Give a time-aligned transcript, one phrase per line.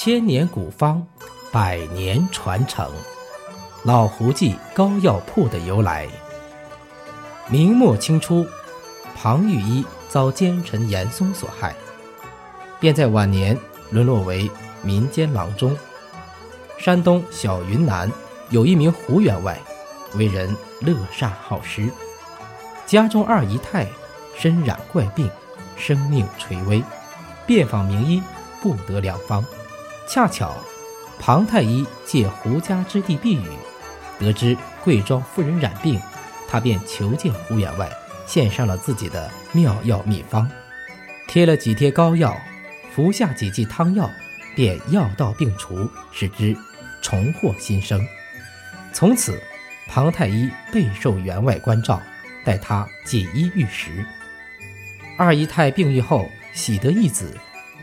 [0.00, 1.04] 千年古方，
[1.50, 2.88] 百年传承。
[3.82, 6.06] 老胡记膏药铺的由来。
[7.48, 8.46] 明末清初，
[9.16, 11.74] 庞玉一遭奸臣严嵩所害，
[12.78, 13.58] 便在晚年
[13.90, 14.48] 沦落为
[14.82, 15.76] 民间郎中。
[16.78, 18.08] 山东小云南
[18.50, 19.60] 有一名胡员外，
[20.14, 21.90] 为人乐善好施，
[22.86, 23.84] 家中二姨太
[24.36, 25.28] 身染怪病，
[25.76, 26.84] 生命垂危，
[27.48, 28.22] 遍访名医，
[28.62, 29.44] 不得良方。
[30.08, 30.56] 恰巧
[31.20, 33.46] 庞太医借胡家之地避雨。
[34.18, 36.00] 得知贵庄夫人染病，
[36.48, 37.88] 他便求见胡员外，
[38.26, 40.50] 献上了自己的妙药秘方，
[41.28, 42.36] 贴了几贴膏药，
[42.90, 44.10] 服下几剂汤药，
[44.56, 46.56] 便药到病除，使之
[47.02, 48.04] 重获新生。
[48.92, 49.40] 从此，
[49.86, 52.00] 庞太医备受员外关照，
[52.44, 54.04] 待他锦衣玉食。
[55.16, 57.36] 二姨太病愈后，喜得一子，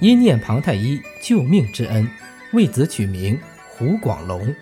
[0.00, 2.08] 因念庞太医救命之恩，
[2.52, 3.38] 为子取名
[3.70, 4.54] 胡广龙。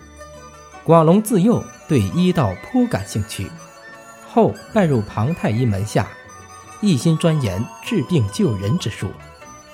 [0.83, 3.47] 广龙自幼对医道颇感兴趣，
[4.25, 6.07] 后拜入庞太医门下，
[6.81, 9.09] 一心钻研治病救人之术。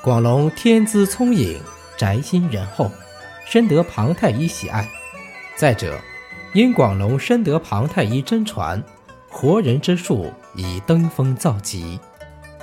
[0.01, 1.61] 广龙天资聪颖，
[1.97, 2.91] 宅心仁厚，
[3.45, 4.89] 深得庞太医喜爱。
[5.55, 5.97] 再者，
[6.53, 8.83] 因广龙深得庞太医真传，
[9.29, 11.99] 活人之术已登峰造极。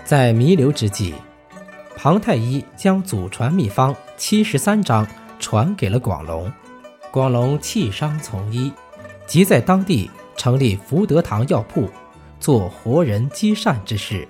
[0.05, 1.15] 在弥留之际，
[1.97, 5.07] 庞太医将祖传秘方七十三章
[5.39, 6.51] 传给了广龙。
[7.11, 8.73] 广龙弃商从医，
[9.27, 11.91] 即在当地成立福德堂药铺，
[12.39, 14.27] 做活人积善之事，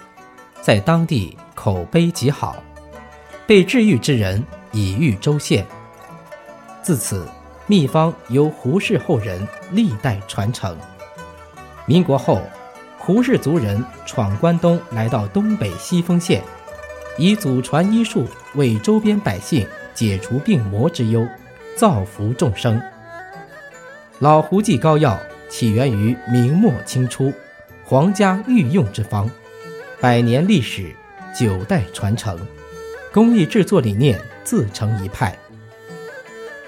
[0.61, 2.56] 在当地口碑极好，
[3.47, 5.67] 被治愈之人已逾州县。
[6.83, 7.28] 自此，
[7.67, 10.77] 秘方由胡氏后人历代传承。
[11.86, 12.41] 民国后，
[12.98, 16.42] 胡氏族人闯关东，来到东北西丰县，
[17.19, 21.27] 以祖传医术为周边百姓解除病魔之忧。
[21.77, 22.78] 造福众生。
[24.18, 25.18] 老胡记膏药
[25.48, 27.33] 起源于明末清初，
[27.84, 29.30] 皇家御用之方，
[29.98, 30.95] 百年历史，
[31.34, 32.39] 九代传承，
[33.11, 35.34] 工艺制作理念自成一派。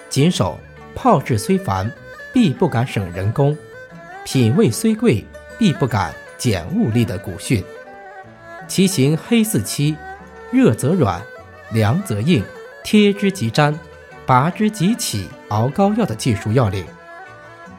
[0.09, 0.59] 谨守
[0.95, 1.93] 炮制虽繁，
[2.33, 3.55] 必不敢省人工；
[4.25, 5.23] 品味虽贵，
[5.59, 7.63] 必不敢减物力的古训。
[8.67, 9.95] 其形黑似漆，
[10.53, 11.21] 热则软，
[11.73, 12.45] 凉则硬，
[12.85, 13.77] 贴之即粘。
[14.27, 16.85] 拔之即起，熬膏药的技术要领，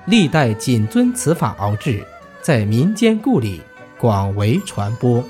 [0.05, 2.03] 历代谨遵此法熬制，
[2.41, 3.61] 在民间故里
[3.97, 5.23] 广为传播。